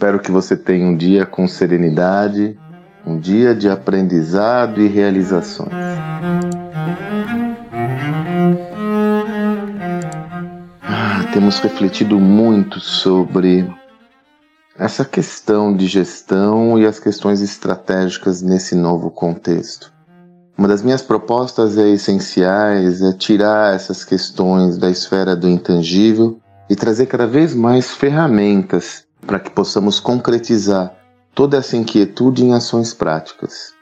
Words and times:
Espero 0.00 0.18
que 0.18 0.30
você 0.30 0.56
tenha 0.56 0.86
um 0.86 0.96
dia 0.96 1.26
com 1.26 1.46
serenidade, 1.46 2.58
um 3.06 3.18
dia 3.18 3.54
de 3.54 3.68
aprendizado 3.68 4.80
e 4.80 4.88
realizações. 4.88 5.74
Ah, 10.80 11.30
temos 11.34 11.58
refletido 11.58 12.18
muito 12.18 12.80
sobre 12.80 13.70
essa 14.78 15.04
questão 15.04 15.76
de 15.76 15.86
gestão 15.86 16.78
e 16.78 16.86
as 16.86 16.98
questões 16.98 17.42
estratégicas 17.42 18.40
nesse 18.40 18.74
novo 18.74 19.10
contexto. 19.10 19.92
Uma 20.56 20.68
das 20.68 20.82
minhas 20.82 21.02
propostas 21.02 21.76
é 21.76 21.90
essenciais 21.90 23.02
é 23.02 23.12
tirar 23.12 23.74
essas 23.74 24.02
questões 24.02 24.78
da 24.78 24.88
esfera 24.88 25.36
do 25.36 25.46
intangível 25.46 26.40
e 26.70 26.74
trazer 26.74 27.04
cada 27.04 27.26
vez 27.26 27.54
mais 27.54 27.90
ferramentas 27.90 29.09
para 29.26 29.38
que 29.38 29.50
possamos 29.50 30.00
concretizar 30.00 30.94
toda 31.34 31.56
essa 31.56 31.76
inquietude 31.76 32.44
em 32.44 32.54
ações 32.54 32.92
práticas. 32.92 33.72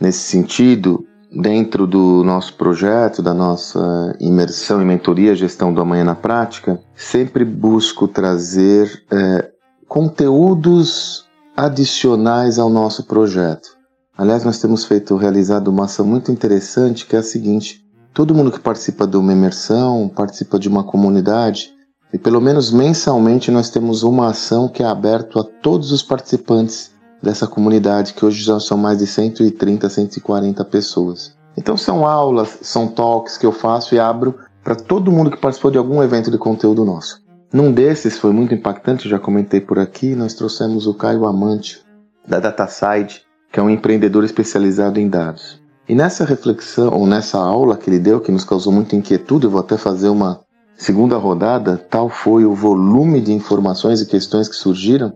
Nesse 0.00 0.20
sentido, 0.20 1.06
dentro 1.30 1.86
do 1.86 2.22
nosso 2.24 2.54
projeto, 2.54 3.22
da 3.22 3.34
nossa 3.34 4.16
imersão 4.20 4.80
em 4.80 4.86
mentoria 4.86 5.34
gestão 5.34 5.72
do 5.72 5.80
amanhã 5.80 6.04
na 6.04 6.14
prática, 6.14 6.80
sempre 6.94 7.44
busco 7.44 8.06
trazer 8.06 9.04
é, 9.10 9.50
conteúdos 9.88 11.24
adicionais 11.56 12.58
ao 12.58 12.70
nosso 12.70 13.04
projeto. 13.04 13.68
Aliás, 14.16 14.44
nós 14.44 14.60
temos 14.60 14.84
feito, 14.84 15.16
realizado 15.16 15.68
uma 15.68 15.84
ação 15.84 16.06
muito 16.06 16.30
interessante 16.30 17.06
que 17.06 17.16
é 17.16 17.18
a 17.18 17.22
seguinte: 17.22 17.84
todo 18.12 18.34
mundo 18.34 18.52
que 18.52 18.60
participa 18.60 19.06
de 19.06 19.16
uma 19.16 19.32
imersão, 19.32 20.08
participa 20.08 20.58
de 20.58 20.68
uma 20.68 20.84
comunidade, 20.84 21.73
e 22.14 22.18
pelo 22.18 22.40
menos 22.40 22.70
mensalmente 22.70 23.50
nós 23.50 23.70
temos 23.70 24.04
uma 24.04 24.28
ação 24.28 24.68
que 24.68 24.84
é 24.84 24.86
aberta 24.86 25.40
a 25.40 25.42
todos 25.42 25.90
os 25.90 26.00
participantes 26.00 26.92
dessa 27.20 27.44
comunidade, 27.44 28.14
que 28.14 28.24
hoje 28.24 28.40
já 28.44 28.60
são 28.60 28.78
mais 28.78 28.98
de 28.98 29.06
130, 29.08 29.88
140 29.88 30.64
pessoas. 30.66 31.36
Então 31.58 31.76
são 31.76 32.06
aulas, 32.06 32.60
são 32.62 32.86
talks 32.86 33.36
que 33.36 33.44
eu 33.44 33.50
faço 33.50 33.96
e 33.96 33.98
abro 33.98 34.36
para 34.62 34.76
todo 34.76 35.10
mundo 35.10 35.28
que 35.28 35.36
participou 35.36 35.72
de 35.72 35.78
algum 35.78 36.00
evento 36.04 36.30
de 36.30 36.38
conteúdo 36.38 36.84
nosso. 36.84 37.20
Num 37.52 37.72
desses 37.72 38.16
foi 38.16 38.32
muito 38.32 38.54
impactante, 38.54 39.08
já 39.08 39.18
comentei 39.18 39.60
por 39.60 39.80
aqui, 39.80 40.14
nós 40.14 40.34
trouxemos 40.34 40.86
o 40.86 40.94
Caio 40.94 41.26
Amante, 41.26 41.82
da 42.24 42.38
DataSide, 42.38 43.22
que 43.50 43.58
é 43.58 43.62
um 43.62 43.70
empreendedor 43.70 44.22
especializado 44.22 45.00
em 45.00 45.08
dados. 45.08 45.60
E 45.88 45.96
nessa 45.96 46.24
reflexão, 46.24 46.92
ou 46.94 47.08
nessa 47.08 47.38
aula 47.38 47.76
que 47.76 47.90
ele 47.90 47.98
deu, 47.98 48.20
que 48.20 48.30
nos 48.30 48.44
causou 48.44 48.72
muita 48.72 48.94
inquietude, 48.94 49.46
eu 49.46 49.50
vou 49.50 49.60
até 49.60 49.76
fazer 49.76 50.08
uma 50.08 50.43
Segunda 50.76 51.16
rodada, 51.16 51.76
tal 51.76 52.08
foi 52.08 52.44
o 52.44 52.54
volume 52.54 53.20
de 53.20 53.32
informações 53.32 54.00
e 54.00 54.06
questões 54.06 54.48
que 54.48 54.56
surgiram. 54.56 55.12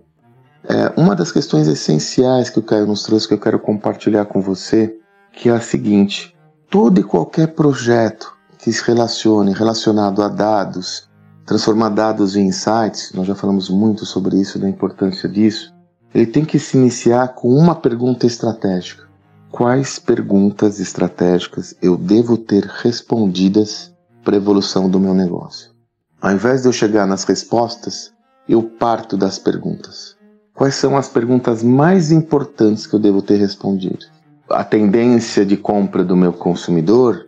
É, 0.65 1.01
uma 1.01 1.15
das 1.15 1.33
questões 1.33 1.67
essenciais 1.67 2.49
que 2.49 2.59
o 2.59 2.63
Caio 2.63 2.87
nos 2.87 3.03
trouxe 3.03 3.27
que 3.27 3.35
eu 3.35 3.41
quero 3.41 3.59
compartilhar 3.59 4.27
com 4.27 4.41
você, 4.41 4.97
que 5.33 5.49
é 5.49 5.53
a 5.53 5.61
seguinte: 5.61 6.37
todo 6.71 7.01
e 7.01 7.05
qualquer 7.05 7.49
projeto 7.49 8.37
que 8.59 8.73
se 8.73 8.85
relacione 8.85 9.53
relacionado 9.53 10.23
a 10.23 10.29
dados, 10.29 11.09
transformar 11.45 11.91
dados 11.91 12.37
em 12.37 12.47
insights, 12.47 13.13
nós 13.15 13.27
já 13.27 13.35
falamos 13.35 13.69
muito 13.69 14.05
sobre 14.05 14.37
isso, 14.41 14.59
da 14.59 14.69
importância 14.69 15.29
disso, 15.29 15.75
ele 16.15 16.27
tem 16.27 16.45
que 16.45 16.59
se 16.59 16.77
iniciar 16.77 17.29
com 17.35 17.49
uma 17.49 17.75
pergunta 17.75 18.27
estratégica. 18.27 19.09
Quais 19.51 19.99
perguntas 19.99 20.79
estratégicas 20.79 21.75
eu 21.81 21.97
devo 21.97 22.37
ter 22.37 22.65
respondidas 22.65 23.93
para 24.29 24.37
a 24.37 24.45
evolução 24.45 24.91
do 24.91 25.01
meu 25.01 25.15
negócio. 25.15 25.71
Ao 26.21 26.31
invés 26.31 26.61
de 26.61 26.69
eu 26.69 26.73
chegar 26.73 27.07
nas 27.07 27.25
respostas, 27.25 28.13
eu 28.47 28.63
parto 28.63 29.17
das 29.17 29.39
perguntas. 29.39 30.17
Quais 30.55 30.75
são 30.75 30.99
as 30.99 31.09
perguntas 31.09 31.63
mais 31.63 32.13
importantes 32.13 32.87
que 32.87 32.93
eu 32.93 32.99
devo 32.99 33.23
ter 33.23 33.37
respondido? 33.37 34.05
A 34.51 34.63
tendência 34.63 35.47
de 35.47 35.57
compra 35.57 36.05
do 36.05 36.15
meu 36.15 36.35
consumidor 36.35 37.27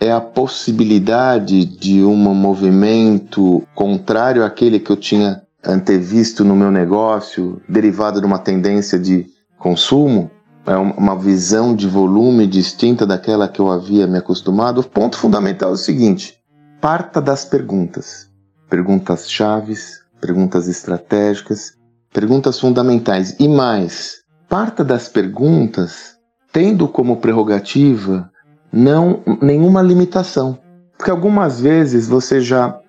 é 0.00 0.10
a 0.10 0.20
possibilidade 0.20 1.64
de 1.64 2.02
um 2.02 2.16
movimento 2.16 3.62
contrário 3.72 4.44
àquele 4.44 4.80
que 4.80 4.90
eu 4.90 4.96
tinha 4.96 5.42
antevisto 5.64 6.44
no 6.44 6.56
meu 6.56 6.72
negócio, 6.72 7.62
derivado 7.68 8.18
de 8.18 8.26
uma 8.26 8.40
tendência 8.40 8.98
de 8.98 9.24
consumo? 9.56 10.28
É 10.66 10.76
uma 10.76 11.16
visão 11.16 11.76
de 11.76 11.86
volume 11.86 12.44
distinta 12.44 13.06
daquela 13.06 13.46
que 13.46 13.60
eu 13.60 13.70
havia 13.70 14.04
me 14.08 14.18
acostumado? 14.18 14.80
O 14.80 14.84
ponto 14.84 15.16
fundamental 15.16 15.70
é 15.70 15.74
o 15.74 15.76
seguinte: 15.76 16.39
Parta 16.80 17.20
das 17.20 17.44
perguntas. 17.44 18.30
Perguntas 18.70 19.30
chaves, 19.30 20.00
perguntas 20.18 20.66
estratégicas, 20.66 21.74
perguntas 22.10 22.58
fundamentais 22.58 23.36
e 23.38 23.46
mais. 23.46 24.22
Parta 24.48 24.82
das 24.82 25.06
perguntas 25.06 26.16
tendo 26.50 26.88
como 26.88 27.18
prerrogativa 27.18 28.30
não 28.72 29.22
nenhuma 29.42 29.82
limitação. 29.82 30.58
Porque 30.96 31.10
algumas 31.10 31.60
vezes 31.60 32.08
você 32.08 32.40
já 32.40 32.80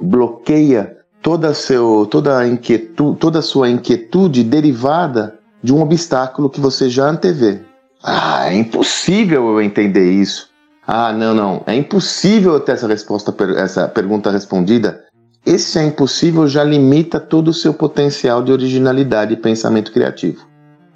bloqueia 0.00 0.98
toda, 1.20 1.52
seu, 1.52 2.06
toda, 2.06 2.46
inquietude, 2.46 3.18
toda 3.18 3.40
a 3.40 3.42
sua 3.42 3.68
inquietude 3.68 4.44
derivada 4.44 5.40
de 5.60 5.74
um 5.74 5.82
obstáculo 5.82 6.48
que 6.48 6.60
você 6.60 6.88
já 6.88 7.08
antevê. 7.08 7.62
Ah, 8.00 8.48
é 8.48 8.54
impossível 8.54 9.48
eu 9.48 9.60
entender 9.60 10.08
isso. 10.12 10.49
Ah, 10.86 11.12
não, 11.12 11.34
não. 11.34 11.62
É 11.66 11.74
impossível 11.74 12.58
ter 12.60 12.72
essa 12.72 12.86
resposta, 12.86 13.34
essa 13.56 13.86
pergunta 13.88 14.30
respondida. 14.30 15.04
Esse 15.44 15.78
é 15.78 15.84
impossível 15.84 16.46
já 16.46 16.62
limita 16.62 17.18
todo 17.18 17.48
o 17.48 17.54
seu 17.54 17.72
potencial 17.72 18.42
de 18.42 18.52
originalidade 18.52 19.34
e 19.34 19.36
pensamento 19.36 19.92
criativo. 19.92 20.46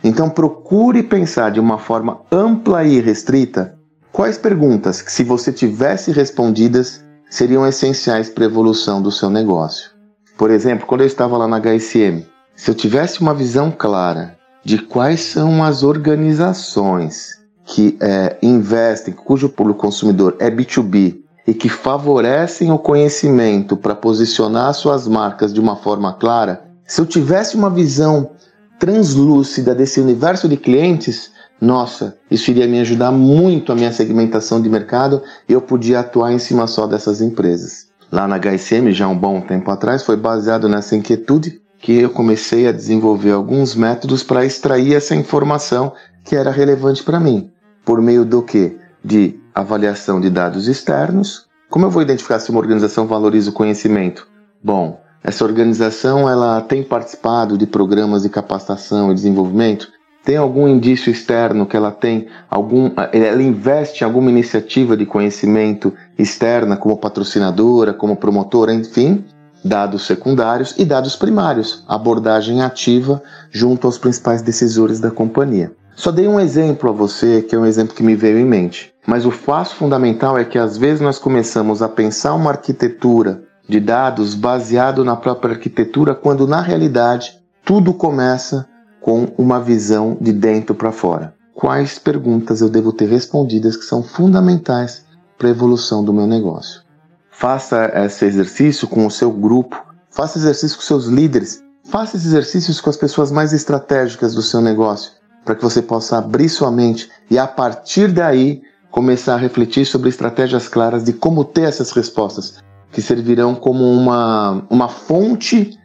Então 0.02 0.28
procure 0.28 1.02
pensar 1.02 1.50
de 1.50 1.60
uma 1.60 1.78
forma 1.78 2.20
ampla 2.30 2.84
e 2.84 3.00
restrita 3.00 3.74
quais 4.12 4.36
perguntas 4.36 5.00
que, 5.00 5.10
se 5.10 5.24
você 5.24 5.50
tivesse 5.50 6.12
respondidas, 6.12 7.02
seriam 7.30 7.66
essenciais 7.66 8.28
para 8.28 8.44
a 8.44 8.46
evolução 8.46 9.00
do 9.00 9.10
seu 9.10 9.30
negócio. 9.30 9.90
Por 10.36 10.50
exemplo, 10.50 10.86
quando 10.86 11.00
eu 11.00 11.06
estava 11.06 11.38
lá 11.38 11.48
na 11.48 11.58
HSM, 11.58 12.26
se 12.54 12.70
eu 12.70 12.74
tivesse 12.74 13.20
uma 13.20 13.34
visão 13.34 13.70
clara 13.70 14.36
de 14.62 14.78
quais 14.78 15.20
são 15.20 15.64
as 15.64 15.82
organizações 15.82 17.43
que 17.64 17.96
é, 18.00 18.36
investem, 18.42 19.14
cujo 19.14 19.48
público 19.48 19.80
consumidor 19.80 20.36
é 20.38 20.50
B2B 20.50 21.18
e 21.46 21.54
que 21.54 21.68
favorecem 21.68 22.70
o 22.70 22.78
conhecimento 22.78 23.76
para 23.76 23.94
posicionar 23.94 24.72
suas 24.74 25.06
marcas 25.06 25.52
de 25.52 25.60
uma 25.60 25.76
forma 25.76 26.12
clara, 26.14 26.64
se 26.86 27.00
eu 27.00 27.06
tivesse 27.06 27.56
uma 27.56 27.70
visão 27.70 28.30
translúcida 28.78 29.74
desse 29.74 30.00
universo 30.00 30.48
de 30.48 30.56
clientes, 30.56 31.30
nossa, 31.60 32.18
isso 32.30 32.50
iria 32.50 32.66
me 32.66 32.80
ajudar 32.80 33.10
muito 33.10 33.72
a 33.72 33.74
minha 33.74 33.92
segmentação 33.92 34.60
de 34.60 34.68
mercado 34.68 35.22
e 35.48 35.52
eu 35.52 35.60
podia 35.60 36.00
atuar 36.00 36.32
em 36.32 36.38
cima 36.38 36.66
só 36.66 36.86
dessas 36.86 37.20
empresas. 37.20 37.86
Lá 38.12 38.28
na 38.28 38.38
HSM, 38.38 38.92
já 38.92 39.08
um 39.08 39.16
bom 39.16 39.40
tempo 39.40 39.70
atrás, 39.70 40.02
foi 40.02 40.16
baseado 40.16 40.68
nessa 40.68 40.94
inquietude 40.94 41.60
que 41.78 41.92
eu 41.92 42.10
comecei 42.10 42.66
a 42.66 42.72
desenvolver 42.72 43.32
alguns 43.32 43.74
métodos 43.74 44.22
para 44.22 44.44
extrair 44.44 44.94
essa 44.94 45.14
informação 45.14 45.92
que 46.24 46.34
era 46.34 46.50
relevante 46.50 47.02
para 47.02 47.20
mim. 47.20 47.50
Por 47.84 48.00
meio 48.00 48.24
do 48.24 48.42
que? 48.42 48.78
De 49.04 49.38
avaliação 49.54 50.20
de 50.20 50.30
dados 50.30 50.66
externos. 50.68 51.46
Como 51.68 51.86
eu 51.86 51.90
vou 51.90 52.02
identificar 52.02 52.38
se 52.38 52.50
uma 52.50 52.60
organização 52.60 53.06
valoriza 53.06 53.50
o 53.50 53.52
conhecimento? 53.52 54.26
Bom, 54.62 55.00
essa 55.22 55.44
organização 55.44 56.28
ela 56.28 56.60
tem 56.60 56.82
participado 56.82 57.58
de 57.58 57.66
programas 57.66 58.22
de 58.22 58.28
capacitação 58.28 59.10
e 59.10 59.14
desenvolvimento? 59.14 59.88
Tem 60.24 60.36
algum 60.36 60.66
indício 60.66 61.10
externo 61.10 61.66
que 61.66 61.76
ela 61.76 61.90
tem 61.90 62.28
algum, 62.50 62.90
ela 63.12 63.42
investe 63.42 64.02
em 64.02 64.06
alguma 64.06 64.30
iniciativa 64.30 64.96
de 64.96 65.04
conhecimento 65.04 65.92
externa 66.18 66.78
como 66.78 66.96
patrocinadora, 66.96 67.92
como 67.92 68.16
promotora, 68.16 68.72
enfim, 68.72 69.22
dados 69.62 70.06
secundários 70.06 70.74
e 70.78 70.84
dados 70.84 71.16
primários, 71.16 71.84
abordagem 71.86 72.62
ativa 72.62 73.22
junto 73.50 73.86
aos 73.86 73.98
principais 73.98 74.40
decisores 74.40 74.98
da 74.98 75.10
companhia. 75.10 75.72
Só 75.96 76.10
dei 76.10 76.26
um 76.26 76.40
exemplo 76.40 76.90
a 76.90 76.92
você, 76.92 77.40
que 77.40 77.54
é 77.54 77.58
um 77.58 77.64
exemplo 77.64 77.94
que 77.94 78.02
me 78.02 78.16
veio 78.16 78.38
em 78.38 78.44
mente. 78.44 78.92
Mas 79.06 79.24
o 79.24 79.30
fato 79.30 79.76
fundamental 79.76 80.36
é 80.36 80.44
que 80.44 80.58
às 80.58 80.76
vezes 80.76 81.00
nós 81.00 81.18
começamos 81.18 81.82
a 81.82 81.88
pensar 81.88 82.34
uma 82.34 82.50
arquitetura 82.50 83.42
de 83.68 83.78
dados 83.78 84.34
baseado 84.34 85.04
na 85.04 85.14
própria 85.14 85.54
arquitetura, 85.54 86.14
quando 86.14 86.48
na 86.48 86.60
realidade 86.60 87.38
tudo 87.64 87.94
começa 87.94 88.68
com 89.00 89.28
uma 89.38 89.60
visão 89.60 90.16
de 90.20 90.32
dentro 90.32 90.74
para 90.74 90.90
fora. 90.90 91.34
Quais 91.54 91.98
perguntas 91.98 92.60
eu 92.60 92.68
devo 92.68 92.92
ter 92.92 93.08
respondidas 93.08 93.76
que 93.76 93.84
são 93.84 94.02
fundamentais 94.02 95.04
para 95.38 95.48
a 95.48 95.50
evolução 95.50 96.04
do 96.04 96.12
meu 96.12 96.26
negócio? 96.26 96.82
Faça 97.30 97.90
esse 98.04 98.24
exercício 98.24 98.88
com 98.88 99.06
o 99.06 99.10
seu 99.10 99.30
grupo, 99.30 99.80
faça 100.10 100.38
exercício 100.38 100.76
com 100.76 100.82
seus 100.82 101.06
líderes, 101.06 101.62
faça 101.84 102.16
esses 102.16 102.28
exercícios 102.28 102.80
com 102.80 102.90
as 102.90 102.96
pessoas 102.96 103.30
mais 103.30 103.52
estratégicas 103.52 104.34
do 104.34 104.42
seu 104.42 104.60
negócio 104.60 105.12
para 105.44 105.54
que 105.54 105.62
você 105.62 105.82
possa 105.82 106.18
abrir 106.18 106.48
sua 106.48 106.70
mente 106.70 107.08
e 107.30 107.38
a 107.38 107.46
partir 107.46 108.08
daí 108.08 108.62
começar 108.90 109.34
a 109.34 109.38
refletir 109.38 109.84
sobre 109.84 110.08
estratégias 110.08 110.68
claras 110.68 111.04
de 111.04 111.12
como 111.12 111.44
ter 111.44 111.62
essas 111.62 111.90
respostas, 111.90 112.62
que 112.92 113.02
servirão 113.02 113.54
como 113.54 113.84
uma, 113.84 114.64
uma 114.70 114.88
fonte 114.88 115.76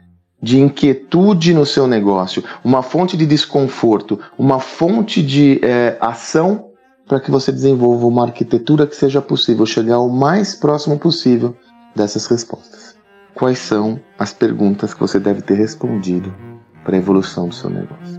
de 0.42 0.60
inquietude 0.60 1.54
no 1.54 1.66
seu 1.66 1.88
negócio, 1.88 2.44
uma 2.64 2.82
fonte 2.82 3.18
de 3.18 3.26
desconforto, 3.26 4.20
uma 4.38 4.60
fonte 4.60 5.22
de 5.22 5.60
é, 5.64 5.98
ação 6.00 6.70
para 7.08 7.20
que 7.20 7.32
você 7.32 7.52
desenvolva 7.52 8.06
uma 8.06 8.26
arquitetura 8.26 8.86
que 8.86 8.96
seja 8.96 9.22
possível 9.22 9.66
chegar 9.66 10.00
o 10.00 10.10
mais 10.10 10.54
próximo 10.54 10.98
possível 10.98 11.56
dessas 11.96 12.28
respostas. 12.28 12.96
Quais 13.34 13.58
são 13.58 14.00
as 14.18 14.32
perguntas 14.32 14.94
que 14.94 15.00
você 15.00 15.20
deve 15.20 15.42
ter 15.42 15.56
respondido 15.56 16.34
para 16.84 16.96
a 16.96 17.00
evolução 17.00 17.48
do 17.48 17.56
seu 17.56 17.70
negócio? 17.70 18.19